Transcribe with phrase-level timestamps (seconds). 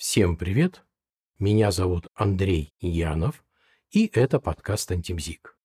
[0.00, 0.82] Всем привет!
[1.38, 3.44] Меня зовут Андрей Янов,
[3.90, 5.58] и это подкаст «Антимзик».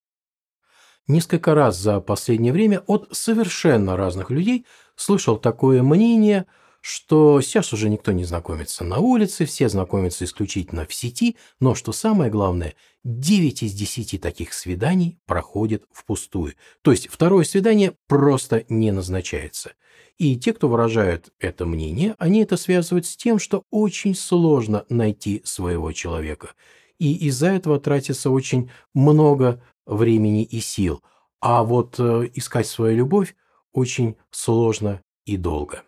[1.07, 4.65] Несколько раз за последнее время от совершенно разных людей
[4.97, 6.47] слышал такое мнение,
[6.87, 11.91] что сейчас уже никто не знакомится на улице, все знакомятся исключительно в сети, но, что
[11.91, 16.53] самое главное, 9 из 10 таких свиданий проходит впустую.
[16.83, 19.71] То есть второе свидание просто не назначается.
[20.19, 25.41] И те, кто выражают это мнение, они это связывают с тем, что очень сложно найти
[25.43, 26.51] своего человека.
[26.99, 31.01] И из-за этого тратится очень много времени и сил.
[31.39, 33.35] А вот э, искать свою любовь
[33.73, 35.84] очень сложно и долго.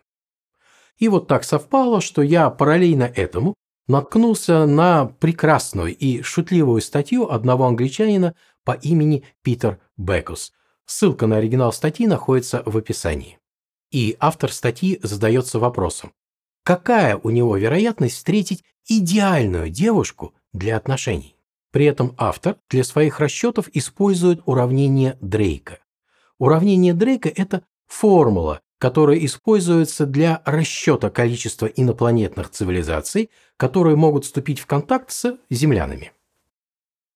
[0.98, 3.54] И вот так совпало, что я параллельно этому
[3.86, 8.34] наткнулся на прекрасную и шутливую статью одного англичанина
[8.64, 10.52] по имени Питер Бекус.
[10.84, 13.38] Ссылка на оригинал статьи находится в описании.
[13.90, 16.12] И автор статьи задается вопросом,
[16.62, 21.36] какая у него вероятность встретить идеальную девушку для отношений?
[21.70, 25.78] При этом автор для своих расчетов использует уравнение Дрейка.
[26.38, 34.66] Уравнение Дрейка– это формула, которая используется для расчета количества инопланетных цивилизаций, которые могут вступить в
[34.66, 36.12] контакт с землянами.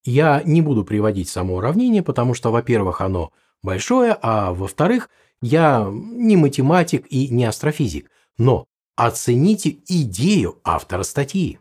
[0.04, 3.32] Я не буду приводить само уравнение, потому что, во-первых, оно
[3.62, 5.08] большое, а во-вторых,
[5.40, 8.66] я не математик и не астрофизик, но
[8.96, 11.60] оцените идею автора статьи.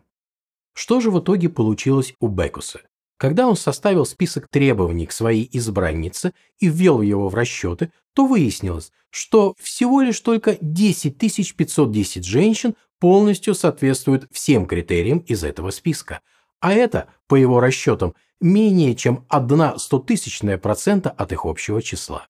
[0.73, 2.81] Что же в итоге получилось у Бекуса?
[3.21, 8.91] Когда он составил список требований к своей избраннице и ввел его в расчеты, то выяснилось,
[9.11, 11.19] что всего лишь только 10
[11.55, 16.21] 510 женщин полностью соответствуют всем критериям из этого списка.
[16.61, 22.25] А это, по его расчетам, менее чем 1 стотысячная процента от их общего числа.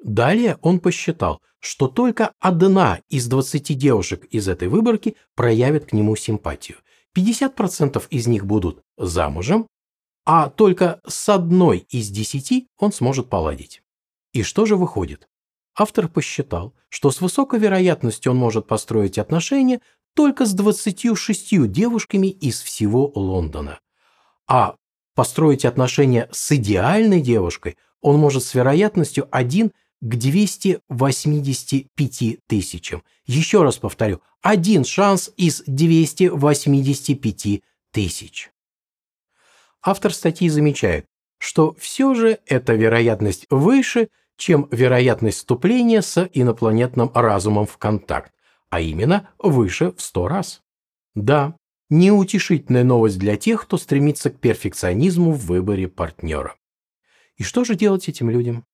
[0.00, 6.14] Далее он посчитал, что только одна из 20 девушек из этой выборки проявит к нему
[6.14, 6.76] симпатию.
[7.16, 9.66] 50% из них будут замужем,
[10.30, 13.80] а только с одной из десяти он сможет поладить.
[14.34, 15.26] И что же выходит?
[15.74, 19.80] Автор посчитал, что с высокой вероятностью он может построить отношения
[20.12, 23.80] только с 26 девушками из всего Лондона.
[24.46, 24.74] А
[25.14, 29.72] построить отношения с идеальной девушкой он может с вероятностью 1
[30.02, 33.02] к 285 тысячам.
[33.24, 37.62] Еще раз повторю, один шанс из 285
[37.92, 38.50] тысяч
[39.82, 41.06] автор статьи замечает,
[41.38, 48.32] что все же эта вероятность выше, чем вероятность вступления с инопланетным разумом в контакт,
[48.70, 50.62] а именно выше в сто раз.
[51.14, 51.56] Да,
[51.90, 56.56] неутешительная новость для тех, кто стремится к перфекционизму в выборе партнера.
[57.36, 58.64] И что же делать этим людям?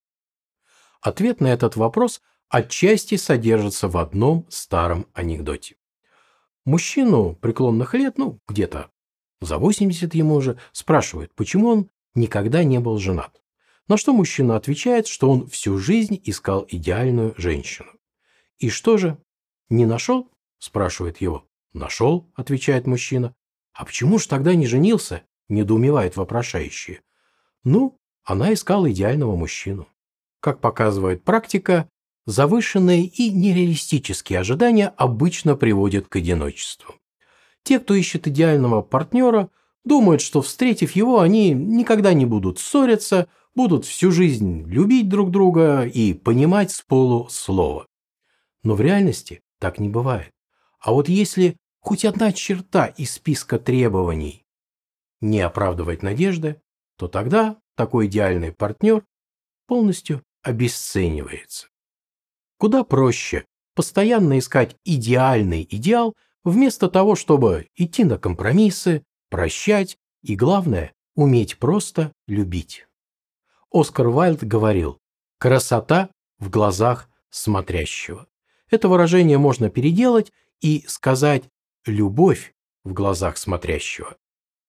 [1.01, 5.77] Ответ на этот вопрос отчасти содержится в одном старом анекдоте.
[6.65, 8.91] Мужчину преклонных лет, ну, где-то
[9.45, 13.43] за 80 ему уже, спрашивают, почему он никогда не был женат.
[13.89, 17.91] На что мужчина отвечает, что он всю жизнь искал идеальную женщину.
[18.59, 19.19] «И что же,
[19.69, 21.45] не нашел?»– спрашивает его.
[21.73, 23.35] «Нашел»,– отвечает мужчина.
[23.73, 27.03] «А почему ж тогда не женился?»– недоумевает вопрошающие.
[27.65, 29.89] «Ну, она искала идеального мужчину».
[30.41, 31.89] Как показывает практика,
[32.27, 36.95] завышенные и нереалистические ожидания обычно приводят к одиночеству.
[37.65, 39.51] Те, кто ищет идеального партнера,
[39.85, 45.85] думают, что встретив его, они никогда не будут ссориться, будут всю жизнь любить друг друга
[45.87, 47.87] и понимать с полуслова.
[48.63, 50.31] Но в реальности так не бывает.
[50.79, 54.45] А вот если хоть одна черта из списка требований
[55.21, 56.61] не оправдывает надежды,
[56.99, 59.05] то тогда такой идеальный партнер
[59.67, 61.69] полностью обесценивается.
[62.59, 66.15] Куда проще постоянно искать идеальный идеал,
[66.45, 72.87] Вместо того, чтобы идти на компромиссы, прощать и, главное, уметь просто любить.
[73.73, 74.99] Оскар Вайлд говорил
[75.39, 78.29] «красота в глазах смотрящего».
[78.71, 81.45] Это выражение можно переделать и сказать
[81.87, 84.17] «любовь в глазах смотрящего».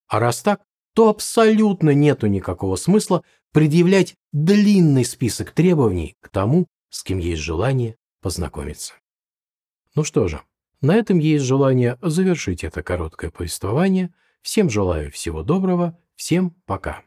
[0.07, 0.63] А раз так,
[0.94, 7.98] то абсолютно нету никакого смысла предъявлять длинный список требований к тому, с кем есть желание
[8.21, 8.94] познакомиться.
[9.94, 10.42] Ну что же,
[10.81, 14.13] на этом есть желание завершить это короткое повествование.
[14.42, 17.01] Всем желаю всего доброго, всем пока.